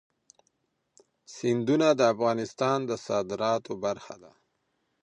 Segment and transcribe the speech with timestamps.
[1.35, 4.31] سیندونه د افغانستان د صادراتو برخه ده.